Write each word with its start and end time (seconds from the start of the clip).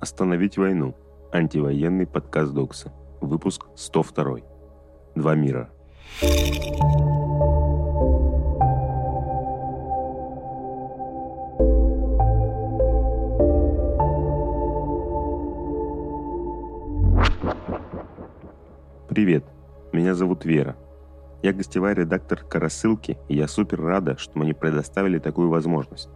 Остановить 0.00 0.56
войну. 0.56 0.94
Антивоенный 1.30 2.06
подкаст 2.06 2.54
Докса. 2.54 2.90
Выпуск 3.20 3.66
102. 3.76 4.38
Два 5.14 5.34
мира. 5.34 5.68
Привет, 19.10 19.44
меня 19.92 20.14
зовут 20.14 20.46
Вера. 20.46 20.76
Я 21.42 21.52
гостевая 21.52 21.94
редактор 21.94 22.42
«Карасылки», 22.42 23.18
и 23.28 23.36
я 23.36 23.46
супер 23.46 23.82
рада, 23.82 24.16
что 24.16 24.38
мне 24.38 24.54
предоставили 24.54 25.18
такую 25.18 25.50
возможность. 25.50 26.08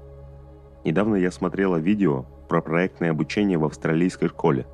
Недавно 0.84 1.16
я 1.16 1.30
смотрела 1.30 1.76
видео 1.76 2.24
про 2.48 2.60
проектное 2.60 3.10
обучение 3.10 3.58
в 3.58 3.64
австралийской 3.64 4.28
школе. 4.28 4.66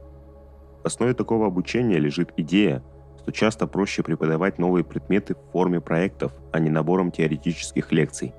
В 0.82 0.86
основе 0.86 1.14
такого 1.14 1.46
обучения 1.46 1.98
лежит 1.98 2.32
идея, 2.36 2.82
что 3.18 3.32
часто 3.32 3.66
проще 3.66 4.02
преподавать 4.02 4.58
новые 4.58 4.84
предметы 4.84 5.34
в 5.34 5.52
форме 5.52 5.80
проектов, 5.80 6.32
а 6.52 6.58
не 6.58 6.70
набором 6.70 7.10
теоретических 7.10 7.92
лекций. 7.92 8.34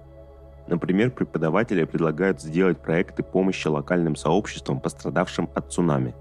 Например, 0.68 1.12
преподаватели 1.12 1.84
предлагают 1.84 2.42
сделать 2.42 2.82
проекты 2.82 3.24
помощи 3.24 3.68
локальным 3.68 4.16
сообществам, 4.16 4.80
пострадавшим 4.80 5.50
от 5.54 5.72
цунами. 5.72 6.16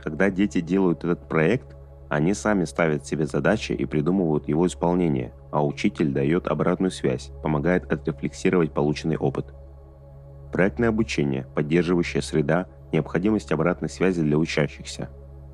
Когда 0.00 0.30
дети 0.30 0.60
делают 0.60 1.04
этот 1.04 1.28
проект, 1.28 1.76
они 2.08 2.34
сами 2.34 2.64
ставят 2.64 3.06
себе 3.06 3.26
задачи 3.26 3.72
и 3.72 3.84
придумывают 3.84 4.48
его 4.48 4.66
исполнение, 4.66 5.32
а 5.50 5.64
учитель 5.64 6.12
дает 6.12 6.46
обратную 6.48 6.90
связь, 6.90 7.30
помогает 7.42 7.90
отрефлексировать 7.90 8.72
полученный 8.72 9.16
опыт– 9.16 9.54
проектное 10.52 10.90
обучение, 10.90 11.46
поддерживающая 11.54 12.20
среда, 12.20 12.66
необходимость 12.92 13.50
обратной 13.50 13.88
связи 13.88 14.22
для 14.22 14.36
учащихся. 14.38 15.08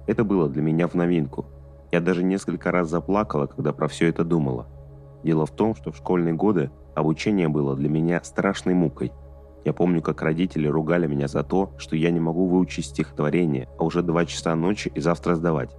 Это 0.07 0.25
было 0.25 0.49
для 0.49 0.61
меня 0.61 0.89
в 0.89 0.95
новинку. 0.95 1.47
Я 1.93 2.01
даже 2.01 2.23
несколько 2.23 2.71
раз 2.71 2.91
заплакала, 2.91 3.47
когда 3.47 3.73
про 3.73 3.89
все 3.89 4.09
это 4.09 4.25
думала. 4.25 4.67
Дело 5.23 5.47
в 5.47 5.51
том, 5.51 5.75
что 5.75 5.93
в 5.93 5.97
школьные 5.97 6.35
годы 6.35 6.71
обучение 6.95 7.49
было 7.49 7.75
для 7.77 7.89
меня 7.89 8.23
страшной 8.23 8.75
мукой. 8.75 9.13
Я 9.65 9.73
помню, 9.73 10.03
как 10.03 10.23
родители 10.23 10.67
ругали 10.67 11.07
меня 11.07 11.29
за 11.29 11.43
то, 11.43 11.73
что 11.79 11.97
я 11.97 12.11
не 12.11 12.21
могу 12.21 12.47
выучить 12.47 12.87
стихотворение, 12.87 13.69
а 13.79 13.85
уже 13.85 14.03
два 14.03 14.25
часа 14.27 14.55
ночи 14.55 14.91
и 14.95 15.01
завтра 15.01 15.35
сдавать. 15.35 15.71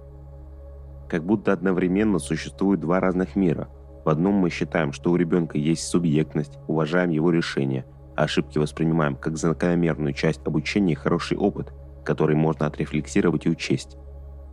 Как 1.08 1.24
будто 1.24 1.52
одновременно 1.52 2.18
существуют 2.18 2.80
два 2.80 3.00
разных 3.00 3.36
мира. 3.36 3.68
В 4.04 4.08
одном 4.08 4.34
мы 4.34 4.50
считаем, 4.50 4.92
что 4.92 5.10
у 5.10 5.16
ребенка 5.16 5.58
есть 5.58 5.84
субъектность, 5.84 6.58
уважаем 6.66 7.10
его 7.10 7.30
решения– 7.30 7.84
ошибки 8.22 8.58
воспринимаем 8.58 9.16
как 9.16 9.36
закономерную 9.36 10.12
часть 10.12 10.40
обучения 10.46 10.92
и 10.92 10.96
хороший 10.96 11.36
опыт, 11.36 11.72
который 12.04 12.36
можно 12.36 12.66
отрефлексировать 12.66 13.46
и 13.46 13.50
учесть. 13.50 13.96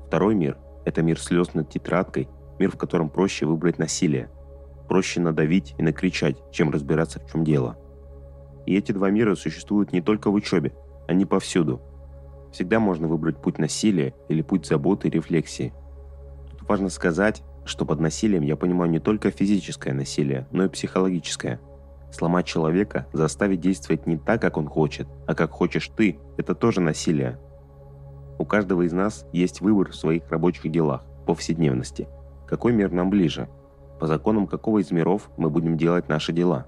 Второй 0.08 0.36
мир– 0.36 0.58
это 0.86 1.02
мир 1.02 1.20
слез 1.20 1.54
над 1.54 1.70
тетрадкой, 1.70 2.30
мир, 2.60 2.72
в 2.72 2.78
котором 2.78 3.10
проще 3.10 3.46
выбрать 3.46 3.78
насилие. 3.78 4.30
Проще 4.88 5.20
надавить 5.20 5.76
и 5.78 5.84
накричать, 5.84 6.38
чем 6.52 6.72
разбираться, 6.72 7.20
в 7.20 7.30
чем 7.30 7.44
дело. 7.44 7.78
И 8.66 8.76
эти 8.76 8.92
два 8.92 9.10
мира 9.10 9.36
существуют 9.36 9.92
не 9.92 10.02
только 10.02 10.32
в 10.32 10.34
учебе, 10.34 10.74
они 11.08 11.26
повсюду. 11.26 11.82
Всегда 12.52 12.80
можно 12.80 13.08
выбрать 13.08 13.42
путь 13.42 13.60
насилия 13.60 14.14
или 14.30 14.42
путь 14.42 14.66
заботы 14.66 15.10
и 15.10 15.12
рефлексии. 15.12 15.74
Тут 16.52 16.68
важно 16.70 16.90
сказать, 16.90 17.44
что 17.66 17.86
под 17.86 18.00
насилием 18.00 18.44
я 18.44 18.56
понимаю 18.56 18.90
не 18.90 19.00
только 19.00 19.30
физическое 19.32 19.94
насилие, 19.94 20.48
но 20.52 20.66
и 20.66 20.70
психологическое– 20.70 21.60
Сломать 22.18 22.48
человека, 22.48 23.06
заставить 23.14 23.60
действовать 23.60 24.08
не 24.08 24.18
так, 24.18 24.42
как 24.42 24.58
он 24.58 24.68
хочет, 24.68 25.08
а 25.28 25.36
как 25.36 25.52
хочешь 25.52 25.92
ты– 25.96 26.18
это 26.38 26.56
тоже 26.56 26.82
насилие. 26.82 27.38
У 28.40 28.46
каждого 28.46 28.82
из 28.88 28.92
нас 28.92 29.28
есть 29.34 29.62
выбор 29.62 29.92
в 29.92 29.96
своих 29.96 30.28
рабочих 30.32 30.72
делах, 30.72 31.04
повседневности. 31.28 32.08
Какой 32.48 32.74
мир 32.74 32.92
нам 32.92 33.12
ближе? 33.12 33.50
По 34.00 34.08
законам 34.08 34.48
какого 34.48 34.80
из 34.80 34.90
миров 34.90 35.30
мы 35.38 35.52
будем 35.52 35.78
делать 35.78 36.10
наши 36.10 36.34
дела? 36.34 36.66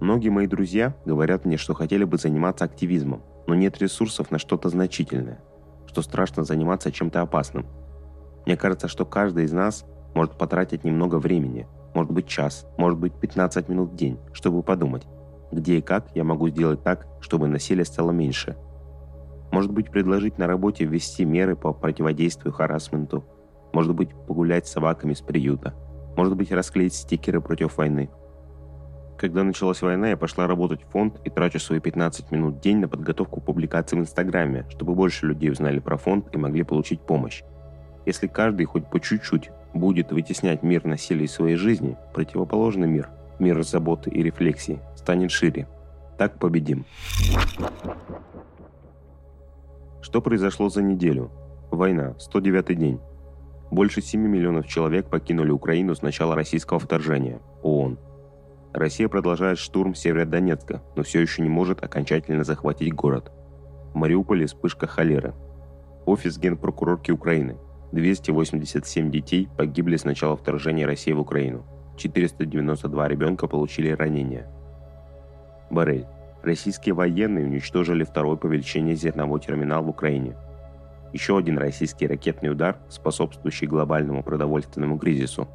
Многие 0.00 0.30
мои 0.30 0.46
друзья 0.46 0.96
говорят 1.04 1.44
мне, 1.44 1.58
что 1.58 1.74
хотели 1.74 2.04
бы 2.04 2.16
заниматься 2.16 2.64
активизмом, 2.64 3.22
но 3.46 3.54
нет 3.54 3.76
ресурсов 3.82 4.30
на 4.30 4.38
что-то 4.38 4.70
значительное, 4.70 5.42
что 5.88 6.00
страшно 6.00 6.42
заниматься 6.42 6.90
чем-то 6.90 7.20
опасным. 7.20 7.66
Мне 8.46 8.56
кажется, 8.56 8.88
что 8.88 9.04
каждый 9.04 9.44
из 9.44 9.52
нас 9.52 9.84
может 10.14 10.38
потратить 10.38 10.84
немного 10.84 11.16
времени– 11.16 11.68
может 11.94 12.12
быть 12.12 12.26
час, 12.26 12.66
может 12.76 12.98
быть 12.98 13.12
15 13.14 13.68
минут 13.68 13.90
в 13.90 13.96
день, 13.96 14.18
чтобы 14.32 14.62
подумать, 14.62 15.06
где 15.52 15.78
и 15.78 15.82
как 15.82 16.08
я 16.14 16.24
могу 16.24 16.48
сделать 16.48 16.82
так, 16.82 17.06
чтобы 17.20 17.48
насилие 17.48 17.84
стало 17.84 18.10
меньше. 18.10 18.56
Может 19.52 19.72
быть 19.72 19.90
предложить 19.90 20.38
на 20.38 20.46
работе 20.46 20.84
ввести 20.84 21.24
меры 21.24 21.56
по 21.56 21.72
противодействию 21.72 22.52
харасменту, 22.52 23.24
может 23.72 23.94
быть 23.94 24.10
погулять 24.26 24.66
с 24.66 24.72
собаками 24.72 25.12
с 25.12 25.20
приюта, 25.20 25.74
может 26.16 26.36
быть 26.36 26.52
расклеить 26.52 26.94
стикеры 26.94 27.40
против 27.40 27.76
войны. 27.76 28.10
Когда 29.18 29.42
началась 29.44 29.82
война, 29.82 30.08
я 30.08 30.16
пошла 30.16 30.46
работать 30.46 30.82
в 30.82 30.88
фонд 30.88 31.20
и 31.24 31.30
трачу 31.30 31.58
свои 31.58 31.78
15 31.78 32.30
минут 32.30 32.54
в 32.54 32.60
день 32.60 32.78
на 32.78 32.88
подготовку 32.88 33.40
публикаций 33.40 33.98
в 33.98 34.00
Инстаграме, 34.00 34.64
чтобы 34.70 34.94
больше 34.94 35.26
людей 35.26 35.50
узнали 35.50 35.78
про 35.78 35.98
фонд 35.98 36.28
и 36.32 36.38
могли 36.38 36.62
получить 36.62 37.02
помощь. 37.02 37.42
Если 38.06 38.28
каждый 38.28 38.64
хоть 38.64 38.88
по 38.88 38.98
чуть-чуть 38.98 39.50
будет 39.74 40.12
вытеснять 40.12 40.62
мир 40.62 40.84
насилия 40.84 41.24
из 41.24 41.32
своей 41.32 41.56
жизни, 41.56 41.96
противоположный 42.12 42.88
мир, 42.88 43.08
мир 43.38 43.62
заботы 43.62 44.10
и 44.10 44.22
рефлексии, 44.22 44.80
станет 44.96 45.30
шире. 45.30 45.68
Так 46.18 46.38
победим. 46.38 46.84
Что 50.02 50.20
произошло 50.20 50.68
за 50.68 50.82
неделю? 50.82 51.30
Война, 51.70 52.14
109 52.18 52.78
день. 52.78 53.00
Больше 53.70 54.02
7 54.02 54.20
миллионов 54.20 54.66
человек 54.66 55.08
покинули 55.08 55.50
Украину 55.50 55.94
с 55.94 56.02
начала 56.02 56.34
российского 56.34 56.80
вторжения. 56.80 57.40
ООН. 57.62 57.98
Россия 58.72 59.08
продолжает 59.08 59.58
штурм 59.58 59.94
Северодонецка, 59.94 60.82
но 60.96 61.02
все 61.02 61.20
еще 61.20 61.42
не 61.42 61.48
может 61.48 61.82
окончательно 61.82 62.44
захватить 62.44 62.92
город. 62.92 63.32
В 63.92 63.96
Мариуполе 63.96 64.46
вспышка 64.46 64.86
холеры. 64.86 65.34
Офис 66.06 66.38
генпрокурорки 66.38 67.10
Украины– 67.10 67.56
287 67.92 69.10
детей 69.10 69.48
погибли 69.56 69.96
с 69.96 70.04
начала 70.04 70.36
вторжения 70.36 70.86
России 70.86 71.12
в 71.12 71.20
Украину. 71.20 71.64
492 71.96 73.08
ребенка 73.08 73.46
получили 73.46 73.90
ранения. 73.90 74.46
Барель. 75.70 76.06
Российские 76.42 76.94
военные 76.94 77.44
уничтожили 77.44 78.02
второй 78.02 78.38
по 78.38 78.46
величине 78.46 78.94
зерновой 78.94 79.40
терминал 79.40 79.82
в 79.82 79.90
Украине. 79.90 80.36
Еще 81.12 81.36
один 81.36 81.58
российский 81.58 82.06
ракетный 82.06 82.50
удар, 82.50 82.78
способствующий 82.88 83.66
глобальному 83.66 84.22
продовольственному 84.22 84.98
кризису. 84.98 85.48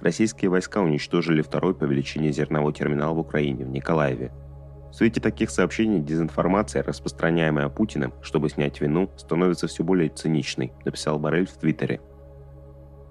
Российские 0.00 0.50
войска 0.50 0.80
уничтожили 0.80 1.42
второй 1.42 1.74
по 1.74 1.84
величине 1.84 2.32
зерновой 2.32 2.72
терминал 2.72 3.14
в 3.14 3.18
Украине, 3.18 3.64
в 3.64 3.70
Николаеве– 3.70 4.32
в 4.90 4.94
свете 4.96 5.20
таких 5.20 5.50
сообщений 5.50 6.00
дезинформация, 6.00 6.82
распространяемая 6.82 7.68
Путиным, 7.68 8.12
чтобы 8.22 8.48
снять 8.50 8.80
вину, 8.80 9.08
становится 9.16 9.68
все 9.68 9.84
более 9.84 10.08
циничной, 10.08 10.72
написал 10.84 11.18
Барель 11.18 11.46
в 11.46 11.56
Твиттере. 11.56 12.00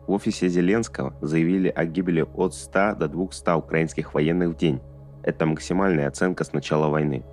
В 0.05 0.11
офисе 0.11 0.49
Зеленского 0.49 1.13
заявили 1.21 1.69
о 1.69 1.85
гибели 1.85 2.25
от 2.33 2.53
100 2.53 2.95
до 2.95 3.07
200 3.07 3.57
украинских 3.57 4.13
военных 4.13 4.49
в 4.49 4.57
день. 4.57 4.81
Это 5.23 5.45
максимальная 5.45 6.07
оценка 6.07 6.43
с 6.43 6.51
начала 6.51 6.87
войны. 6.87 7.23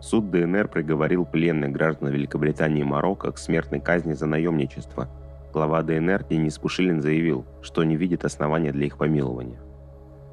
Суд 0.00 0.30
ДНР 0.30 0.68
приговорил 0.68 1.26
пленных 1.26 1.72
граждан 1.72 2.08
Великобритании 2.08 2.80
и 2.80 2.84
Марокко 2.84 3.32
к 3.32 3.38
смертной 3.38 3.80
казни 3.80 4.14
за 4.14 4.26
наемничество. 4.26 5.08
Глава 5.52 5.82
ДНР 5.82 6.24
Денис 6.24 6.58
Пушилин 6.58 7.02
заявил, 7.02 7.44
что 7.60 7.84
не 7.84 7.96
видит 7.96 8.24
основания 8.24 8.72
для 8.72 8.86
их 8.86 8.96
помилования. 8.96 9.60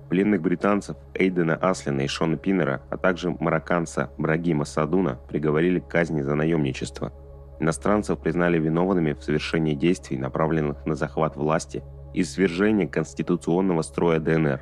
Пленных 0.09 0.41
британцев 0.41 0.95
Эйдена 1.13 1.55
Аслина 1.55 2.01
и 2.01 2.07
Шона 2.07 2.37
Пиннера, 2.37 2.81
а 2.89 2.97
также 2.97 3.29
марокканца 3.29 4.09
Брагима 4.17 4.63
Садуна 4.63 5.19
приговорили 5.27 5.79
к 5.79 5.87
казни 5.89 6.21
за 6.21 6.35
наемничество. 6.35 7.11
Иностранцев 7.59 8.19
признали 8.19 8.57
виновными 8.57 9.13
в 9.13 9.21
совершении 9.21 9.73
действий, 9.73 10.17
направленных 10.17 10.85
на 10.85 10.95
захват 10.95 11.35
власти 11.35 11.83
и 12.13 12.23
свержение 12.23 12.87
конституционного 12.87 13.81
строя 13.81 14.19
ДНР. 14.19 14.61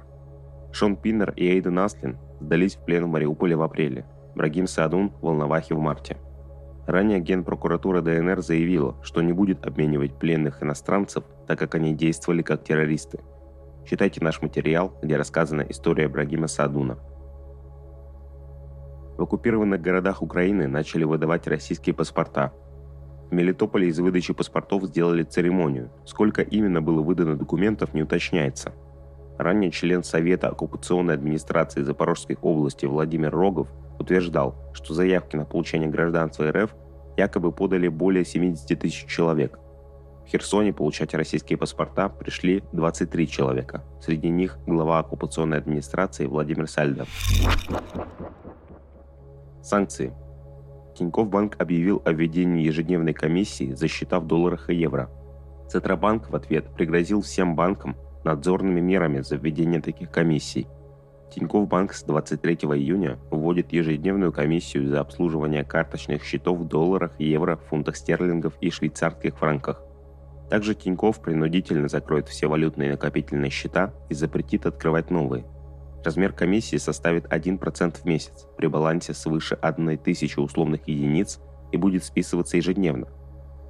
Шон 0.71 0.95
Пиннер 0.95 1.31
и 1.35 1.45
Эйден 1.47 1.77
Аслин 1.77 2.17
сдались 2.39 2.75
в 2.75 2.83
плен 2.83 3.05
в 3.05 3.09
Мариуполе 3.09 3.55
в 3.55 3.61
апреле, 3.61 4.05
Брагим 4.33 4.65
Садун 4.65 5.11
в 5.11 5.21
Волновахе 5.21 5.75
в 5.75 5.79
марте. 5.79 6.17
Ранее 6.87 7.19
генпрокуратура 7.19 8.01
ДНР 8.01 8.41
заявила, 8.41 8.95
что 9.03 9.21
не 9.21 9.33
будет 9.33 9.65
обменивать 9.65 10.17
пленных 10.17 10.63
иностранцев, 10.63 11.23
так 11.45 11.59
как 11.59 11.75
они 11.75 11.93
действовали 11.93 12.41
как 12.41 12.63
террористы– 12.63 13.19
Читайте 13.87 14.19
наш 14.23 14.41
материал, 14.41 14.97
где 15.03 15.15
рассказана 15.15 15.61
история 15.61 16.07
Брагима 16.07 16.47
Садуна. 16.47 16.97
В 19.15 19.21
оккупированных 19.21 19.79
городах 19.79 20.23
Украины 20.23 20.67
начали 20.67 21.03
выдавать 21.03 21.45
российские 21.45 21.93
паспорта. 21.93 22.51
В 23.29 23.33
Мелитополе 23.33 23.87
из 23.87 23.99
выдачи 23.99 24.33
паспортов 24.33 24.85
сделали 24.85 25.21
церемонию. 25.21 25.91
Сколько 26.03 26.41
именно 26.41 26.81
было 26.81 27.03
выдано 27.03 27.37
документов, 27.37 27.93
не 27.93 28.01
уточняется. 28.01 28.73
Ранее 29.37 29.69
член 29.69 30.03
Совета 30.03 30.49
оккупационной 30.49 31.13
администрации 31.13 31.83
Запорожской 31.83 32.37
области 32.41 32.87
Владимир 32.87 33.29
Рогов 33.29 33.67
утверждал, 33.99 34.55
что 34.73 34.95
заявки 34.95 35.35
на 35.35 35.45
получение 35.45 35.89
гражданства 35.89 36.51
РФ 36.51 36.75
якобы 37.17 37.51
подали 37.51 37.87
более 37.87 38.25
70 38.25 38.79
тысяч 38.79 39.05
человек. 39.05 39.59
В 40.25 40.27
Херсоне 40.27 40.73
получать 40.73 41.13
российские 41.13 41.57
паспорта 41.57 42.09
пришли 42.09 42.63
23 42.71 43.27
человека. 43.29 43.83
Среди 44.01 44.29
них 44.29 44.57
глава 44.65 44.97
оккупационной 44.97 45.59
администрации 45.59 46.25
Владимир 46.25 46.67
Сальдов. 46.67 47.07
Санкции. 49.61 50.13
Тинькофф 50.97 51.29
банк 51.29 51.55
объявил 51.59 52.01
о 52.05 52.11
введении 52.11 52.65
ежедневной 52.65 53.13
комиссии 53.13 53.73
за 53.73 53.87
счета 53.87 54.19
в 54.19 54.25
долларах 54.25 54.71
и 54.71 54.75
евро. 54.75 55.11
Центробанк 55.69 56.31
в 56.31 56.35
ответ 56.35 56.73
пригрозил 56.73 57.21
всем 57.21 57.55
банкам 57.55 57.95
надзорными 58.23 58.81
мерами 58.81 59.19
за 59.19 59.35
введение 59.35 59.79
таких 59.79 60.09
комиссий. 60.09 60.67
Тинькофф 61.35 61.67
Банк 61.67 61.93
с 61.93 62.03
23 62.03 62.55
июня 62.55 63.19
вводит 63.29 63.73
ежедневную 63.73 64.31
комиссию 64.31 64.87
за 64.87 65.01
обслуживание 65.01 65.63
карточных 65.63 66.23
счетов 66.23 66.59
в 66.59 66.67
долларах, 66.67 67.19
евро, 67.19 67.57
фунтах 67.57 67.95
стерлингов 67.95 68.53
и 68.61 68.71
швейцарских 68.71 69.37
франках. 69.37 69.84
Также 70.55 70.73
Тинькофф 70.73 71.19
принудительно 71.19 71.89
закроет 71.89 72.29
все 72.29 72.47
валютные 72.47 72.91
накопительные 72.91 73.51
счета 73.51 73.93
и 74.07 74.13
запретит 74.13 74.65
открывать 74.65 75.11
новые. 75.11 75.45
Размер 76.01 76.31
комиссии 76.31 76.77
составит 76.77 77.25
1% 77.25 77.97
в 77.97 78.05
месяц 78.05 78.47
при 78.55 78.67
балансе 78.67 79.13
свыше 79.13 79.55
1000 79.55 80.39
условных 80.39 80.87
единиц 80.87 81.41
и 81.73 81.77
будет 81.77 82.05
списываться 82.05 82.55
ежедневно. 82.55 83.09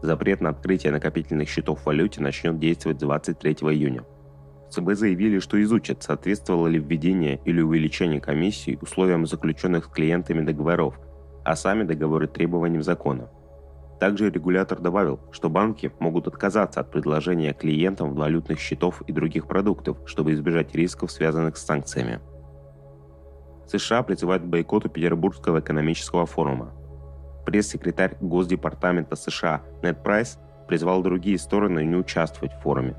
Запрет 0.03 0.41
на 0.41 0.49
открытие 0.49 0.91
накопительных 0.91 1.49
счетов 1.49 1.79
в 1.79 1.85
валюте 1.87 2.21
начнет 2.21 2.59
действовать 2.59 2.99
23 2.99 3.53
июня. 3.53 4.05
ЦБ 4.69 4.91
заявили, 4.91 5.39
что 5.39 5.59
изучат, 5.63 6.03
соответствовало 6.03 6.67
ли 6.67 6.77
введение 6.77 7.41
или 7.45 7.61
увеличение 7.61 8.21
комиссии 8.21 8.77
условиям 8.79 9.25
заключенных 9.25 9.85
с 9.85 9.87
клиентами 9.87 10.45
договоров, 10.45 10.99
а 11.43 11.55
сами 11.55 11.81
договоры 11.81 12.27
требованиям 12.27 12.83
закона. 12.83 13.31
Также 13.99 14.29
регулятор 14.29 14.79
добавил, 14.79 15.19
что 15.31 15.49
банки 15.49 15.91
могут 15.99 16.27
отказаться 16.27 16.81
от 16.81 16.91
предложения 16.91 17.53
клиентам 17.53 18.13
валютных 18.13 18.59
счетов 18.59 19.01
и 19.07 19.13
других 19.13 19.47
продуктов, 19.47 19.97
чтобы 20.05 20.33
избежать 20.33 20.75
рисков, 20.75 21.11
связанных 21.11 21.57
с 21.57 21.65
санкциями. 21.65 22.19
США 23.67 24.03
призывают 24.03 24.43
к 24.43 24.47
бойкоту 24.47 24.89
Петербургского 24.89 25.59
экономического 25.59 26.25
форума. 26.25 26.73
Пресс-секретарь 27.45 28.17
Госдепартамента 28.19 29.15
США 29.15 29.63
Нед 29.81 30.03
Прайс 30.03 30.39
призвал 30.67 31.01
другие 31.01 31.37
стороны 31.37 31.85
не 31.85 31.95
участвовать 31.95 32.53
в 32.53 32.61
форуме. 32.61 32.95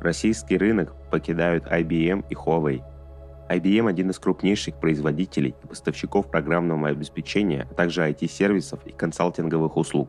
Российский 0.00 0.58
рынок 0.58 0.94
покидают 1.10 1.66
IBM 1.66 2.24
и 2.28 2.34
Huawei. 2.34 2.82
IBM– 3.56 3.88
один 3.90 4.10
из 4.10 4.18
крупнейших 4.18 4.76
производителей 4.76 5.54
и 5.62 5.66
поставщиков 5.66 6.30
программного 6.30 6.88
обеспечения, 6.88 7.66
а 7.70 7.74
также 7.74 8.02
IT-сервисов 8.02 8.80
и 8.86 8.92
консалтинговых 8.92 9.76
услуг. 9.76 10.08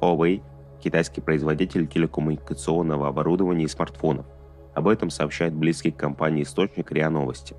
Huawei– 0.00 0.42
китайский 0.82 1.20
производитель 1.20 1.86
телекоммуникационного 1.86 3.08
оборудования 3.08 3.64
и 3.64 3.68
смартфонов. 3.68 4.26
Об 4.74 4.88
этом 4.88 5.10
сообщает 5.10 5.54
близкий 5.54 5.92
к 5.92 5.96
компании 5.96 6.42
источник 6.42 6.90
РИА 6.90 7.10
Новости. 7.10 7.54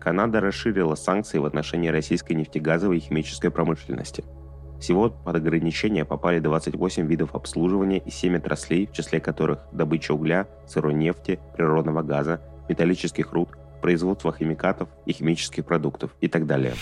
Канада 0.00 0.40
расширила 0.40 0.94
санкции 0.94 1.38
в 1.38 1.44
отношении 1.44 1.88
российской 1.88 2.32
нефтегазовой 2.32 2.96
и 2.96 3.00
химической 3.00 3.50
промышленности– 3.50 4.24
всего 4.82 5.10
под 5.10 5.36
ограничения 5.36 6.04
попали 6.04 6.40
28 6.40 7.06
видов 7.06 7.36
обслуживания 7.36 7.98
и 7.98 8.10
7 8.10 8.38
отраслей, 8.38 8.88
в 8.88 8.92
числе 8.92 9.20
которых 9.20 9.60
добыча 9.70 10.10
угля, 10.10 10.48
сырой 10.66 10.92
нефти, 10.92 11.38
природного 11.56 12.02
газа, 12.02 12.40
металлических 12.68 13.32
руд, 13.32 13.50
производство 13.82 14.32
химикатов 14.32 14.88
и 15.04 15.12
химических 15.12 15.66
продуктов 15.66 16.16
и 16.22 16.28
так 16.28 16.46
далее. 16.46 16.72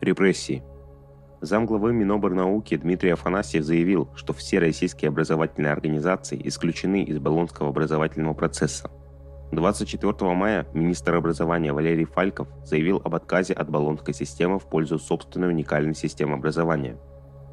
Репрессии. 0.00 0.62
Замглавы 1.42 1.92
Миноборнауки 1.92 2.76
Дмитрий 2.76 3.10
Афанасьев 3.10 3.62
заявил, 3.62 4.08
что 4.16 4.32
все 4.32 4.58
российские 4.58 5.10
образовательные 5.10 5.72
организации 5.72 6.40
исключены 6.44 7.02
из 7.04 7.18
Болонского 7.18 7.68
образовательного 7.68 8.32
процесса– 8.32 8.90
24 9.50 10.34
мая 10.34 10.66
министр 10.74 11.14
образования 11.14 11.72
Валерий 11.72 12.04
Фальков 12.04 12.48
заявил 12.64 13.00
об 13.02 13.14
отказе 13.14 13.54
от 13.54 13.70
баллонской 13.70 14.12
системы 14.12 14.58
в 14.58 14.66
пользу 14.66 14.98
собственной 14.98 15.48
уникальной 15.48 15.94
системы 15.94 16.34
образования. 16.34 16.98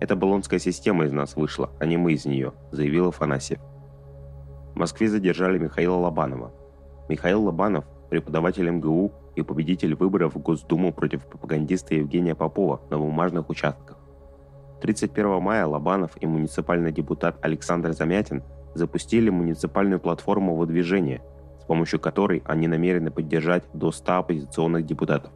«Это 0.01 0.17
баллонская 0.17 0.59
система 0.59 1.05
из 1.05 1.13
нас 1.13 1.37
вышла, 1.37 1.71
а 1.79 1.85
не 1.85 1.95
мы 1.95 2.13
из 2.13 2.25
нее»,– 2.25 2.51
заявил 2.71 3.07
Афанасьев. 3.07 3.59
В 4.73 4.75
Москве 4.75 5.07
задержали 5.07 5.57
Михаила 5.57 5.95
Лобанова. 5.95 6.51
Михаил 7.09 7.43
Лобанов– 7.43 7.85
преподаватель 8.09 8.69
МГУ 8.69 9.11
и 9.35 9.41
победитель 9.41 9.95
выборов 9.95 10.35
в 10.35 10.39
Госдуму 10.39 10.93
против 10.93 11.25
пропагандиста 11.25 11.95
Евгения 11.95 12.35
Попова 12.35 12.81
на 12.89 12.97
бумажных 12.97 13.49
участках. 13.49 13.97
31 14.81 15.41
мая 15.41 15.65
Лобанов 15.65 16.11
и 16.21 16.27
муниципальный 16.27 16.91
депутат 16.91 17.37
Александр 17.41 17.93
Замятин 17.93 18.43
запустили 18.73 19.29
муниципальную 19.29 19.99
платформу 19.99 20.55
выдвижения– 20.55 21.21
с 21.65 21.67
помощью 21.67 21.99
которой 21.99 22.43
они 22.45 22.67
намерены 22.67 23.09
поддержать 23.09 23.63
до 23.73 23.91
100 23.91 24.17
оппозиционных 24.17 24.85
депутатов. 24.85 25.31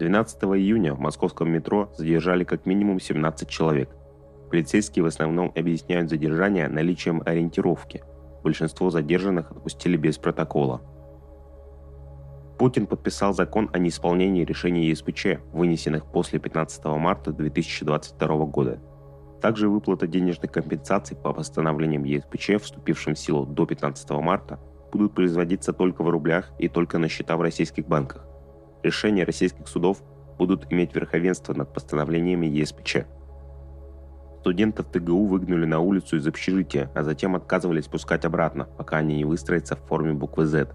12 0.00 0.42
июня 0.42 0.94
в 0.94 0.98
московском 0.98 1.48
метро 1.48 1.92
задержали 1.96 2.42
как 2.42 2.66
минимум 2.66 2.98
17 2.98 3.48
человек. 3.48 3.88
Полицейские 4.50 5.04
в 5.04 5.06
основном 5.06 5.52
объясняют 5.54 6.10
задержание 6.10 6.66
наличием 6.66 7.22
ориентировки. 7.24 8.02
Большинство 8.42 8.90
задержанных 8.90 9.50
отпустили 9.50 9.96
без 9.96 10.18
протокола. 10.18 10.80
Путин 12.58 12.86
подписал 12.86 13.32
закон 13.32 13.70
о 13.72 13.78
неисполнении 13.78 14.44
решений 14.44 14.86
ЕСПЧ, 14.86 15.38
вынесенных 15.52 16.04
после 16.04 16.38
15 16.38 16.84
марта 16.84 17.32
2022 17.32 18.44
года. 18.46 18.78
Также 19.40 19.68
выплата 19.68 20.06
денежных 20.06 20.52
компенсаций 20.52 21.16
по 21.16 21.32
постановлениям 21.32 22.04
ЕСПЧ, 22.04 22.60
вступившим 22.60 23.14
в 23.14 23.18
силу 23.18 23.46
до 23.46 23.64
15 23.64 24.10
марта, 24.10 24.60
будут 24.92 25.14
производиться 25.14 25.72
только 25.72 26.02
в 26.02 26.10
рублях 26.10 26.52
и 26.58 26.68
только 26.68 26.98
на 26.98 27.08
счета 27.08 27.36
в 27.38 27.40
российских 27.40 27.86
банках. 27.86 28.26
Решения 28.82 29.24
российских 29.24 29.66
судов 29.66 30.02
будут 30.36 30.70
иметь 30.70 30.94
верховенство 30.94 31.54
над 31.54 31.72
постановлениями 31.72 32.46
ЕСПЧ. 32.46 32.98
Студентов 34.40 34.86
ТГУ 34.86 35.26
выгнали 35.26 35.66
на 35.66 35.80
улицу 35.80 36.16
из 36.16 36.26
общежития, 36.26 36.90
а 36.94 37.02
затем 37.02 37.36
отказывались 37.36 37.88
пускать 37.88 38.24
обратно, 38.24 38.64
пока 38.64 38.96
они 38.96 39.18
не 39.18 39.26
выстроятся 39.26 39.76
в 39.76 39.80
форме 39.80 40.14
буквы 40.14 40.46
Z. 40.46 40.70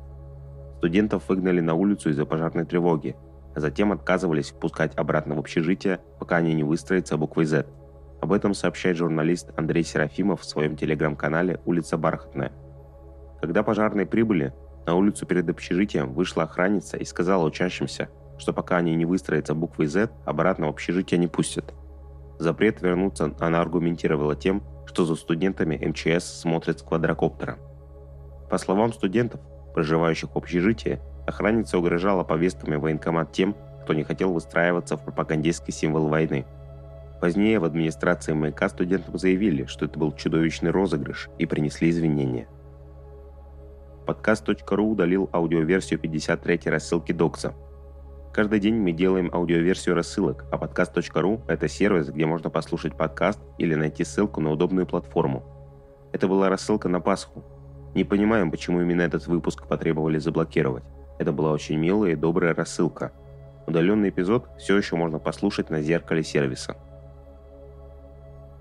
Студентов 0.78 1.28
выгнали 1.28 1.62
на 1.62 1.74
улицу 1.74 2.12
из-за 2.12 2.28
пожарной 2.28 2.66
тревоги, 2.66 3.16
а 3.56 3.60
затем 3.60 3.92
отказывались 3.92 4.52
впускать 4.52 4.96
обратно 4.96 5.34
в 5.34 5.40
общежитие, 5.40 6.00
пока 6.20 6.36
они 6.36 6.54
не 6.54 6.64
выстроятся 6.64 7.18
буквой 7.18 7.46
Z. 7.46 7.66
Об 8.22 8.34
этом 8.34 8.54
сообщает 8.54 8.98
журналист 8.98 9.52
Андрей 9.58 9.84
Серафимов 9.84 10.42
в 10.42 10.46
своем 10.46 10.76
телеграм-канале 10.76 11.60
«Улица 11.66 11.98
Бархатная». 11.98 12.52
Когда 13.42 13.64
пожарные 13.64 14.06
прибыли, 14.06 14.54
на 14.86 14.94
улицу 14.94 15.26
перед 15.26 15.50
общежитием 15.50 16.14
вышла 16.14 16.44
охранница 16.44 16.98
и 16.98 17.04
сказала 17.04 17.44
учащимся, 17.44 18.10
что 18.38 18.54
пока 18.54 18.78
они 18.78 18.94
не 18.94 19.06
выстроятся 19.06 19.56
буквой 19.56 19.88
Z, 19.88 20.12
обратно 20.24 20.68
в 20.68 20.70
общежитие 20.70 21.18
не 21.18 21.28
пустят. 21.28 21.74
Запрет 22.40 22.82
вернуться 22.82 23.34
она 23.40 23.62
аргументировала 23.62 24.36
тем, 24.36 24.64
что 24.86 25.06
за 25.06 25.16
студентами 25.16 25.76
МЧС 25.78 26.42
смотрят 26.42 26.80
с 26.80 26.84
квадрокоптера. 26.84 27.58
По 28.50 28.58
словам 28.58 28.94
студентов, 28.94 29.42
проживающих 29.74 30.34
в 30.34 30.38
общежитии, 30.38 31.00
охранница 31.26 31.78
угрожала 31.78 32.24
повестками 32.24 32.76
военкомат 32.76 33.32
тем, 33.32 33.56
кто 33.84 33.94
не 33.94 34.04
хотел 34.04 34.34
выстраиваться 34.34 34.98
в 34.98 35.04
пропагандистский 35.04 35.74
символ 35.74 36.08
войны. 36.08 36.46
Позднее 37.22 37.60
в 37.60 37.66
администрации 37.66 38.34
МК 38.34 38.70
студентам 38.70 39.18
заявили, 39.18 39.66
что 39.66 39.86
это 39.86 39.98
был 39.98 40.12
чудовищный 40.12 40.72
розыгрыш 40.72 41.30
и 41.38 41.46
принесли 41.46 41.90
извинения. 41.90 42.48
Подкаст.ру 44.06 44.92
удалил 44.92 45.30
аудиоверсию 45.34 46.00
53 46.00 46.62
рассылки 46.66 47.12
Докса. 47.12 47.56
Каждый 48.36 48.60
день 48.60 48.76
мы 48.76 48.92
делаем 48.92 49.30
аудиоверсию 49.34 49.96
рассылок, 49.96 50.44
а 50.52 50.58
подкаст.ру– 50.58 51.40
это 51.48 51.70
сервис, 51.70 52.10
где 52.10 52.26
можно 52.26 52.50
послушать 52.50 52.98
подкаст 52.98 53.40
или 53.58 53.76
найти 53.76 54.04
ссылку 54.04 54.42
на 54.42 54.52
удобную 54.52 54.86
платформу. 54.86 55.42
Это 56.12 56.28
была 56.28 56.50
рассылка 56.50 56.90
на 56.90 57.00
Пасху. 57.00 57.46
Не 57.94 58.04
понимаем, 58.04 58.52
почему 58.52 58.82
именно 58.82 59.04
этот 59.04 59.26
выпуск 59.28 59.66
потребовали 59.68 60.18
заблокировать. 60.18 60.84
Это 61.18 61.32
была 61.32 61.54
очень 61.54 61.78
милая 61.78 62.12
и 62.12 62.16
добрая 62.16 62.54
рассылка. 62.54 63.14
Удаленный 63.68 64.10
эпизод 64.10 64.50
все 64.58 64.76
еще 64.76 64.98
можно 64.98 65.18
послушать 65.18 65.70
на 65.70 65.82
зеркале 65.82 66.22
сервиса. 66.22 66.76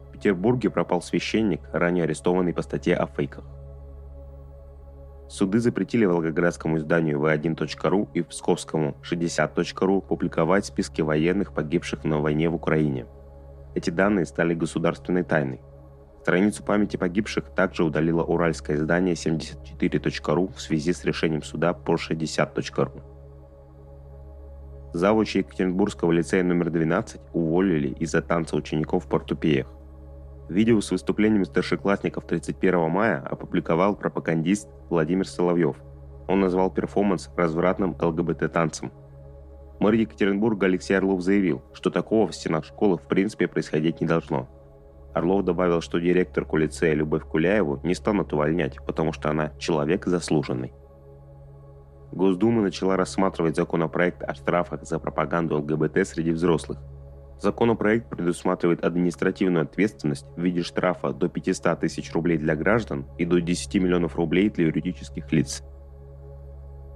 В 0.08 0.12
Петербурге 0.12 0.70
пропал 0.70 1.02
священник, 1.02 1.62
ранее 1.72 2.04
арестованный 2.04 2.54
по 2.54 2.62
статье 2.62 2.94
о 2.94 3.08
фейках. 3.08 3.42
Суды 5.34 5.58
запретили 5.58 6.04
волгоградскому 6.04 6.78
изданию 6.78 7.18
v1.ru 7.18 8.06
и 8.14 8.22
псковскому 8.22 8.94
60.ru 9.02 10.00
публиковать 10.00 10.66
списки 10.66 11.02
военных, 11.02 11.52
погибших 11.52 12.04
на 12.04 12.20
войне 12.20 12.48
в 12.48 12.54
Украине. 12.54 13.06
Эти 13.74 13.90
данные 13.90 14.26
стали 14.26 14.54
государственной 14.54 15.24
тайной. 15.24 15.60
Страницу 16.22 16.62
памяти 16.62 16.96
погибших 16.98 17.46
также 17.46 17.82
удалило 17.82 18.22
уральское 18.22 18.76
издание 18.76 19.14
74.ru 19.14 20.54
в 20.54 20.60
связи 20.60 20.92
с 20.92 21.04
решением 21.04 21.42
суда 21.42 21.72
по 21.74 21.96
60.ru. 21.96 23.02
Завуча 24.92 25.40
Екатеринбургского 25.40 26.12
лицея 26.12 26.44
номер 26.44 26.70
12 26.70 27.20
уволили 27.32 27.88
из-за 27.88 28.22
танца 28.22 28.54
учеников 28.54 29.06
в 29.06 29.08
портупеях. 29.08 29.66
Видео 30.48 30.78
с 30.82 30.90
выступлением 30.90 31.46
старшеклассников 31.46 32.26
31 32.26 32.90
мая 32.90 33.18
опубликовал 33.18 33.96
пропагандист 33.96 34.68
Владимир 34.90 35.26
Соловьев. 35.26 35.76
Он 36.28 36.40
назвал 36.40 36.70
перформанс 36.70 37.30
развратным 37.34 37.96
ЛГБТ-танцем. 37.98 38.92
Мэр 39.80 39.94
Екатеринбурга 39.94 40.66
Алексей 40.66 40.94
Орлов 40.94 41.22
заявил, 41.22 41.62
что 41.72 41.90
такого 41.90 42.28
в 42.28 42.34
стенах 42.34 42.66
школы 42.66 42.98
в 42.98 43.08
принципе 43.08 43.48
происходить 43.48 44.02
не 44.02 44.06
должно. 44.06 44.48
Орлов 45.14 45.44
добавил, 45.44 45.80
что 45.80 45.98
директорку 45.98 46.58
лицея 46.58 46.92
Любовь 46.92 47.24
Куляеву 47.24 47.80
не 47.82 47.94
станут 47.94 48.32
увольнять, 48.34 48.76
потому 48.84 49.14
что 49.14 49.30
она 49.30 49.50
человек 49.58 50.04
заслуженный. 50.04 50.74
Госдума 52.12 52.60
начала 52.60 52.96
рассматривать 52.96 53.56
законопроект 53.56 54.22
о 54.22 54.34
штрафах 54.34 54.84
за 54.84 54.98
пропаганду 54.98 55.56
ЛГБТ 55.56 56.06
среди 56.06 56.32
взрослых– 56.32 56.78
Законопроект 57.40 58.08
предусматривает 58.08 58.84
административную 58.84 59.64
ответственность 59.64 60.26
в 60.36 60.40
виде 60.40 60.62
штрафа 60.62 61.12
до 61.12 61.28
500 61.28 61.80
тысяч 61.80 62.12
рублей 62.12 62.38
для 62.38 62.56
граждан 62.56 63.06
и 63.18 63.24
до 63.24 63.40
10 63.40 63.74
миллионов 63.74 64.16
рублей 64.16 64.50
для 64.50 64.66
юридических 64.66 65.30
лиц. 65.32 65.62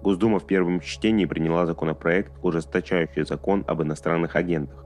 Госдума 0.03 0.39
в 0.39 0.47
первом 0.47 0.81
чтении 0.81 1.25
приняла 1.25 1.67
законопроект, 1.67 2.33
ужесточающий 2.43 3.25
закон 3.25 3.65
об 3.67 3.83
иностранных 3.83 4.37
агентах. 4.37 4.85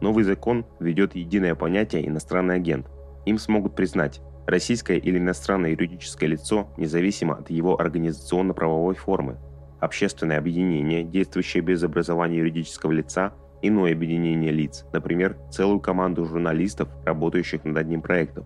Новый 0.00 0.24
закон 0.24 0.64
введет 0.80 1.14
единое 1.14 1.54
понятие 1.54 2.08
«иностранный 2.08 2.56
агент». 2.56 2.86
Им 3.26 3.38
смогут 3.38 3.76
признать 3.76 4.22
российское 4.46 4.96
или 4.96 5.18
иностранное 5.18 5.70
юридическое 5.70 6.30
лицо, 6.30 6.68
независимо 6.78 7.34
от 7.34 7.50
его 7.50 7.78
организационно-правовой 7.78 8.94
формы, 8.94 9.36
общественное 9.80 10.38
объединение, 10.38 11.04
действующее 11.04 11.62
без 11.62 11.82
образования 11.82 12.38
юридического 12.38 12.92
лица– 12.92 13.34
иное 13.62 13.92
объединение 13.92 14.52
лиц, 14.52 14.84
например, 14.92 15.36
целую 15.50 15.80
команду 15.80 16.24
журналистов, 16.24 16.88
работающих 17.04 17.64
над 17.64 17.76
одним 17.76 18.02
проектом, 18.02 18.44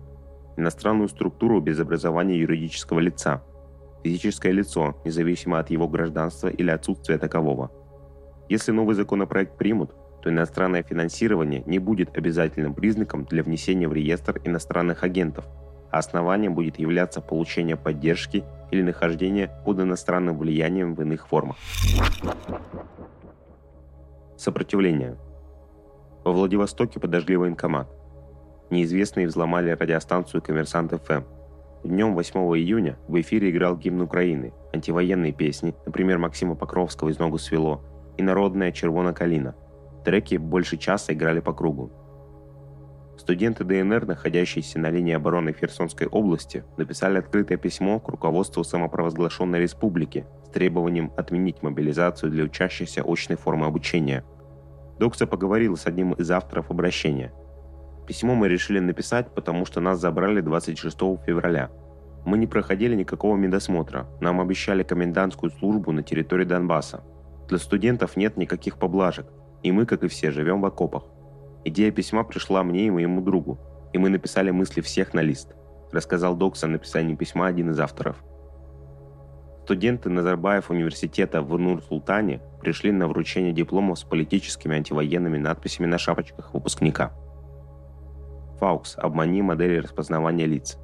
иностранную 0.57 1.09
структуру 1.09 1.61
без 1.61 1.79
образования 1.79 2.39
юридического 2.39 2.99
лица, 2.99 3.43
физическое 4.03 4.51
лицо, 4.51 4.95
независимо 5.05 5.59
от 5.59 5.69
его 5.69 5.87
гражданства 5.87 6.47
или 6.47 6.69
отсутствия 6.69 7.17
такового. 7.17 7.71
Если 8.49 8.71
новый 8.71 8.95
законопроект 8.95 9.57
примут, 9.57 9.95
то 10.21 10.29
иностранное 10.29 10.83
финансирование 10.83 11.63
не 11.65 11.79
будет 11.79 12.15
обязательным 12.17 12.73
признаком 12.73 13.25
для 13.25 13.43
внесения 13.43 13.87
в 13.87 13.93
реестр 13.93 14.39
иностранных 14.43 15.03
агентов, 15.03 15.45
а 15.91 15.99
основанием 15.99 16.55
будет 16.55 16.79
являться 16.79 17.21
получение 17.21 17.75
поддержки 17.75 18.43
или 18.71 18.81
нахождение 18.81 19.51
под 19.65 19.79
иностранным 19.79 20.37
влиянием 20.37 20.95
в 20.95 21.01
иных 21.01 21.27
формах. 21.27 21.57
Сопротивление. 24.37 25.15
Во 26.23 26.31
Владивостоке 26.31 26.99
подожгли 26.99 27.37
военкомат. 27.37 27.87
Неизвестные 28.71 29.27
взломали 29.27 29.69
радиостанцию 29.69 30.41
«Коммерсант 30.41 30.91
ФМ». 30.91 31.21
Днем 31.83 32.15
8 32.15 32.39
июня 32.57 32.97
в 33.07 33.19
эфире 33.21 33.51
играл 33.51 33.77
гимн 33.77 34.01
Украины, 34.01 34.53
антивоенные 34.73 35.33
песни, 35.33 35.75
например, 35.85 36.17
Максима 36.17 36.55
Покровского 36.55 37.09
«Из 37.09 37.19
ногу 37.19 37.37
свело» 37.37 37.83
и 38.17 38.23
народная 38.23 38.71
«Червона 38.71 39.13
калина». 39.13 39.55
Треки 40.03 40.37
больше 40.37 40.77
часа 40.77 41.13
играли 41.13 41.39
по 41.39 41.53
кругу. 41.53 41.91
Студенты 43.23 43.63
ДНР, 43.63 44.05
находящиеся 44.05 44.79
на 44.79 44.89
линии 44.89 45.13
обороны 45.13 45.53
Херсонской 45.53 46.07
области, 46.07 46.63
написали 46.77 47.17
открытое 47.17 47.57
письмо 47.57 47.99
к 47.99 48.09
руководству 48.09 48.63
самопровозглашенной 48.63 49.59
республики 49.59 50.25
с 50.45 50.49
требованием 50.49 51.11
отменить 51.17 51.63
мобилизацию 51.63 52.31
для 52.31 52.43
учащихся 52.43 53.03
очной 53.05 53.37
формы 53.37 53.65
обучения– 53.65 54.23
Докса 54.99 55.25
поговорил 55.25 55.75
с 55.75 55.87
одним 55.87 56.13
из 56.13 56.29
авторов 56.31 56.69
обращения. 56.69 57.33
Письмо 58.07 58.35
мы 58.35 58.47
решили 58.47 58.79
написать, 58.79 59.33
потому 59.33 59.65
что 59.65 59.81
нас 59.81 59.99
забрали 59.99 60.41
26 60.41 60.97
февраля. 61.25 61.71
Мы 62.25 62.37
не 62.37 62.47
проходили 62.47 62.95
никакого 62.95 63.35
медосмотра. 63.35 64.07
Нам 64.21 64.39
обещали 64.39 64.83
комендантскую 64.83 65.51
службу 65.51 65.91
на 65.91 66.03
территории 66.03 66.45
Донбасса. 66.45 67.03
Для 67.49 67.57
студентов 67.57 68.15
нет 68.15 68.37
никаких 68.37 68.77
поблажек, 68.77 69.27
и 69.61 69.71
мы, 69.71 69.85
как 69.85 70.03
и 70.03 70.07
все, 70.07 70.31
живем 70.31 70.61
в 70.61 70.65
окопах. 70.65 71.03
Идея 71.65 71.91
письма 71.91 72.23
пришла 72.23 72.63
мне 72.63 72.87
и 72.87 72.91
моему 72.91 73.21
другу, 73.21 73.59
и 73.93 73.97
мы 73.97 74.09
написали 74.09 74.51
мысли 74.51 74.81
всех 74.81 75.13
на 75.13 75.21
лист, 75.21 75.55
рассказал 75.91 76.35
Докс 76.35 76.63
о 76.63 76.67
написании 76.67 77.15
письма 77.15 77.47
один 77.47 77.71
из 77.71 77.79
авторов– 77.79 78.23
Студенты 79.63 80.09
Назарбаев 80.09 80.69
университета 80.71 81.41
в 81.41 81.57
Нур-Султане 81.57 82.41
пришли 82.59 82.91
на 82.91 83.07
вручение 83.07 83.53
дипломов 83.53 83.97
с 83.97 84.03
политическими 84.03 84.75
антивоенными 84.75 85.37
надписями 85.37 85.85
на 85.85 85.97
шапочках 85.97 86.53
выпускника. 86.53 87.13
Fawkes. 88.59 88.97
Обмани 88.97 89.41
модели 89.41 89.77
распознавания 89.77 90.47
лиц. 90.47 90.77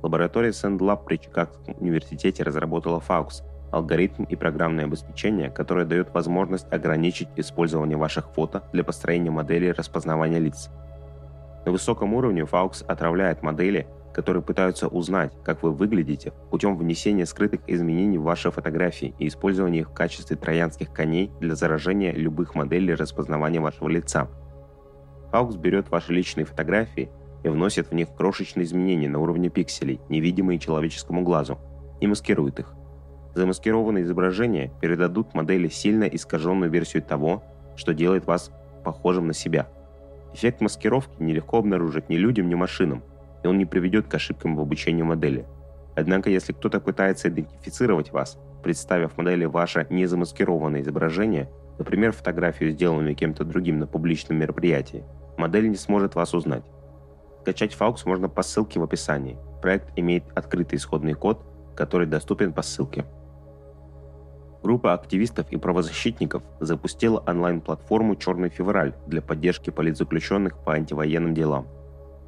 Лаборатория 0.00 0.50
SAND 0.50 0.81
Lab 0.81 1.04
при 1.06 1.16
Чикагском 1.16 1.74
университете 1.80 2.44
разработала 2.44 3.00
Fawkes– 3.00 3.42
алгоритм 3.70 4.24
и 4.24 4.36
программное 4.36 4.84
обеспечение, 4.84 5.50
которое 5.50 5.86
дает 5.86 6.12
возможность 6.12 6.72
ограничить 6.72 7.28
использование 7.36 7.96
ваших 7.96 8.30
фото 8.30 8.64
для 8.72 8.84
построения 8.84 9.30
моделей 9.30 9.72
распознавания 9.72 10.38
лиц. 10.38 10.70
На 11.64 11.72
высоком 11.72 12.14
уровне 12.14 12.44
Fawkes 12.44 12.82
отравляет 12.86 13.42
модели– 13.42 13.86
которые 14.12 14.42
пытаются 14.42 14.88
узнать, 14.88 15.32
как 15.44 15.62
вы 15.62 15.72
выглядите, 15.72 16.32
путем 16.50 16.76
внесения 16.76 17.26
скрытых 17.26 17.60
изменений 17.66 18.18
в 18.18 18.22
ваши 18.22 18.50
фотографии 18.50 19.14
и 19.18 19.28
использования 19.28 19.80
их 19.80 19.90
в 19.90 19.94
качестве 19.94 20.36
троянских 20.36 20.92
коней 20.92 21.30
для 21.40 21.54
заражения 21.54 22.12
любых 22.12 22.54
моделей 22.54 22.94
распознавания 22.94 23.60
вашего 23.60 23.88
лица. 23.88 24.28
Fawkes 25.30 25.56
берет 25.56 25.90
ваши 25.90 26.12
личные 26.12 26.44
фотографии 26.44 27.10
и 27.44 27.48
вносит 27.48 27.90
в 27.90 27.94
них 27.94 28.08
крошечные 28.14 28.64
изменения 28.64 29.08
на 29.08 29.20
уровне 29.20 29.48
пикселей, 29.48 30.00
невидимые 30.08 30.58
человеческому 30.58 31.22
глазу, 31.22 31.58
и 32.00 32.06
маскирует 32.06 32.58
их. 32.58 32.74
Замаскированные 33.34 34.04
изображения 34.04 34.72
передадут 34.80 35.34
модели 35.34 35.68
сильно 35.68 36.04
искаженную 36.04 36.70
версию 36.70 37.02
того, 37.02 37.44
что 37.76 37.94
делает 37.94 38.26
вас 38.26 38.50
похожим 38.84 39.28
на 39.28 39.34
себя. 39.34 39.68
Эффект 40.32 40.60
маскировки 40.60 41.22
нелегко 41.22 41.58
обнаружить 41.58 42.08
ни 42.08 42.16
людям, 42.16 42.48
ни 42.48 42.54
машинам, 42.54 43.02
и 43.42 43.46
он 43.46 43.58
не 43.58 43.66
приведет 43.66 44.06
к 44.06 44.14
ошибкам 44.14 44.56
в 44.56 44.60
обучении 44.60 45.02
модели. 45.02 45.46
Однако, 45.96 46.30
если 46.30 46.52
кто-то 46.52 46.80
пытается 46.80 47.28
идентифицировать 47.28 48.12
вас, 48.12 48.38
представив 48.62 49.16
модели 49.16 49.44
ваше 49.44 49.86
незамаскированное 49.90 50.82
изображение, 50.82 51.50
например, 51.78 52.12
фотографию, 52.12 52.70
сделанную 52.70 53.14
кем-то 53.14 53.44
другим 53.44 53.78
на 53.78 53.86
публичном 53.86 54.38
мероприятии, 54.38 55.04
модель 55.36 55.68
не 55.68 55.76
сможет 55.76 56.14
вас 56.14 56.34
узнать. 56.34 56.64
Скачать 57.40 57.74
Fawkes 57.74 58.04
можно 58.04 58.28
по 58.28 58.42
ссылке 58.42 58.78
в 58.78 58.82
описании. 58.82 59.38
Проект 59.62 59.90
имеет 59.96 60.24
открытый 60.34 60.78
исходный 60.78 61.14
код, 61.14 61.42
который 61.74 62.06
доступен 62.06 62.52
по 62.52 62.62
ссылке. 62.62 63.04
Группа 64.62 64.92
активистов 64.92 65.50
и 65.50 65.56
правозащитников 65.56 66.42
запустила 66.60 67.22
онлайн-платформу 67.26 68.16
«Черный 68.16 68.50
февраль» 68.50 68.94
для 69.06 69.22
поддержки 69.22 69.70
политзаключенных 69.70 70.58
по 70.64 70.74
антивоенным 70.74 71.34
делам– 71.34 71.66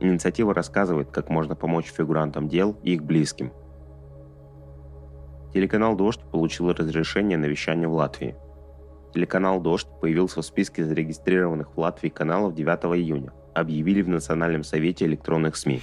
Инициатива 0.02 0.52
рассказывает, 0.52 1.12
как 1.12 1.30
можно 1.30 1.54
помочь 1.54 1.92
фигурантам 1.92 2.48
дел 2.48 2.76
и 2.82 2.94
их 2.94 3.04
близким. 3.04 3.52
Телеканал 5.54 5.94
«Дождь» 5.94 6.20
получил 6.32 6.72
разрешение 6.72 7.38
на 7.38 7.44
вещание 7.44 7.86
в 7.86 7.92
Латвии. 7.92 8.34
Телеканал 9.14 9.60
«Дождь» 9.60 9.86
появился 10.00 10.42
в 10.42 10.44
списке 10.44 10.84
зарегистрированных 10.84 11.76
в 11.76 11.78
Латвии 11.78 12.08
каналов 12.08 12.52
9 12.54 13.00
июня, 13.00 13.32
объявили 13.54 14.02
в 14.02 14.08
Национальном 14.08 14.64
совете 14.64 15.04
электронных 15.04 15.54
СМИ. 15.54 15.80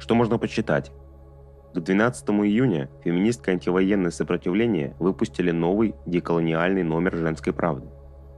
Что 0.00 0.16
можно 0.16 0.36
почитать? 0.38 0.90
К 1.74 1.80
12 1.80 2.28
июня 2.30 2.88
феминистка 3.02 3.50
антивоенное 3.50 4.10
сопротивление 4.10 4.94
выпустили 4.98 5.50
новый 5.50 5.94
деколониальный 6.06 6.84
номер 6.84 7.16
«Женской 7.16 7.52
правды». 7.52 7.88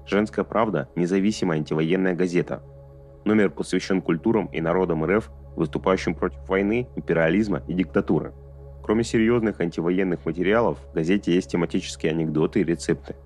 «Женская 0.07 0.45
правда»– 0.45 0.89
независимая 0.97 1.59
антивоенная 1.59 2.15
газета– 2.15 2.63
Номер 3.27 3.51
посвящен 3.51 4.03
культурам 4.03 4.47
и 4.53 4.61
народам 4.61 5.05
РФ, 5.05 5.33
выступающим 5.57 6.15
против 6.15 6.49
войны, 6.49 6.89
империализма 6.95 7.61
и 7.67 7.75
диктатуры. 7.75 8.33
Кроме 8.85 9.03
серьезных 9.03 9.61
антивоенных 9.61 10.25
материалов, 10.25 10.79
в 10.79 10.95
газете 10.95 11.35
есть 11.35 11.51
тематические 11.51 12.13
анекдоты 12.13 12.61
и 12.61 12.65
рецепты. 12.65 13.17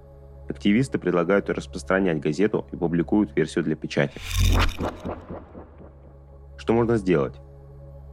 Активисты 0.48 0.98
предлагают 0.98 1.50
распространять 1.50 2.18
газету 2.18 2.66
и 2.72 2.76
публикуют 2.76 3.36
версию 3.36 3.64
для 3.64 3.76
печати. 3.76 4.18
Что 6.56 6.72
можно 6.72 6.96
сделать? 6.96 7.34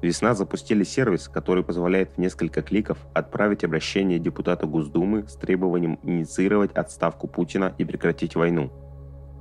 Весна 0.01 0.35
запустили 0.35 0.83
сервис, 0.83 1.27
который 1.27 1.63
позволяет 1.63 2.11
в 2.15 2.17
несколько 2.19 2.61
кликов 2.61 2.97
отправить 3.13 3.63
обращение 3.63 4.19
депутата 4.19 4.65
Госдумы 4.67 5.27
с 5.27 5.35
требованием 5.35 5.99
инициировать 6.03 6.71
отставку 6.73 7.27
Путина 7.27 7.73
и 7.77 7.85
прекратить 7.85 8.35
войну– 8.35 8.71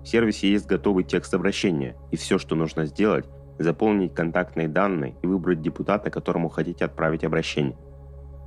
в 0.06 0.08
сервисе 0.08 0.48
есть 0.48 0.68
готовый 0.68 1.02
текст 1.02 1.34
обращения, 1.34 1.96
и 2.12 2.16
все, 2.16 2.38
что 2.38 2.54
нужно 2.54 2.86
сделать, 2.86 3.24
заполнить 3.58 4.14
контактные 4.14 4.68
данные 4.68 5.16
и 5.20 5.26
выбрать 5.26 5.60
депутата, 5.60 6.10
которому 6.10 6.48
хотите 6.48 6.84
отправить 6.84 7.24
обращение. 7.24 7.76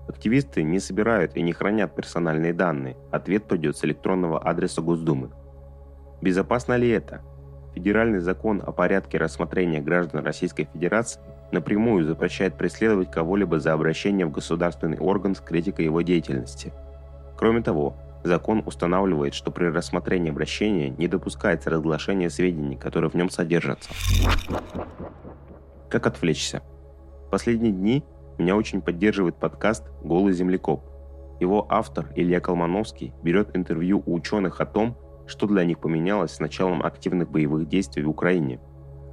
Активисты 0.07 0.63
не 0.63 0.79
собирают 0.79 1.35
и 1.35 1.41
не 1.41 1.51
хранят 1.51 1.93
персональные 1.97 2.53
данные. 2.53 2.95
Ответ 3.11 3.43
придет 3.43 3.75
с 3.75 3.83
электронного 3.83 4.39
адреса 4.39 4.81
Госдумы. 4.81 5.31
Безопасно 6.21 6.77
ли 6.77 6.87
это? 6.87 7.23
Федеральный 7.75 8.19
закон 8.19 8.63
о 8.65 8.71
порядке 8.71 9.17
рассмотрения 9.17 9.81
граждан 9.81 10.23
Российской 10.23 10.63
Федерации 10.63 11.19
напрямую 11.51 12.05
запрещает 12.05 12.55
преследовать 12.55 13.11
кого-либо 13.11 13.59
за 13.59 13.73
обращение 13.73 14.25
в 14.25 14.31
государственный 14.31 14.97
орган 14.97 15.35
с 15.35 15.39
критикой 15.39 15.85
его 15.85 16.01
деятельности. 16.01 16.73
Кроме 17.37 17.61
того, 17.61 17.95
закон 18.23 18.63
устанавливает, 18.65 19.33
что 19.33 19.51
при 19.51 19.65
рассмотрении 19.65 20.29
обращения 20.29 20.89
не 20.89 21.07
допускается 21.07 21.69
разглашение 21.69 22.29
сведений, 22.29 22.75
которые 22.75 23.09
в 23.09 23.15
нем 23.15 23.29
содержатся. 23.29 23.89
Как 25.89 26.05
отвлечься? 26.05 26.61
В 27.27 27.29
последние 27.31 27.71
дни 27.71 28.03
меня 28.37 28.55
очень 28.55 28.81
поддерживает 28.81 29.35
подкаст 29.35 29.85
«Голый 30.03 30.33
землекоп». 30.33 30.83
Его 31.39 31.65
автор 31.69 32.07
Илья 32.15 32.39
Колмановский 32.41 33.13
берет 33.23 33.55
интервью 33.55 34.03
у 34.05 34.13
ученых 34.13 34.59
о 34.59 34.65
том, 34.65 34.97
что 35.25 35.47
для 35.47 35.63
них 35.63 35.79
поменялось 35.79 36.31
с 36.31 36.39
началом 36.39 36.83
активных 36.83 37.29
боевых 37.29 37.67
действий 37.69 38.03
в 38.03 38.09
Украине. 38.09 38.59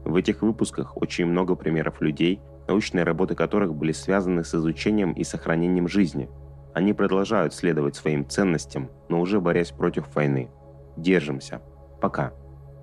В 0.07 0.15
этих 0.15 0.43
выпусках 0.43 0.97
очень 0.97 1.27
много 1.27 1.57
примеров 1.57 2.01
людей, 2.01 2.41
научные 2.69 3.03
работы 3.03 3.35
которых 3.35 3.75
были 3.75 3.91
связаны 3.91 4.45
с 4.45 4.55
изучением 4.55 5.11
и 5.11 5.25
сохранением 5.25 5.89
жизни. 5.89 6.31
Они 6.75 6.93
продолжают 6.93 7.53
следовать 7.53 7.97
своим 7.97 8.25
ценностям, 8.25 8.89
но 9.09 9.21
уже 9.21 9.41
борясь 9.41 9.73
против 9.73 10.15
войны. 10.15 10.49
Держимся. 10.97 11.61
Пока. 12.01 12.33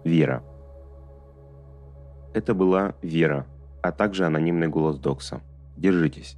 Вера. 0.03 0.43
Это 2.33 2.53
была 2.53 2.93
Вера, 3.01 3.47
а 3.81 3.93
также 3.93 4.25
анонимный 4.25 4.67
голос 4.67 4.99
Докса. 4.99 5.39
Держитесь. 5.77 6.35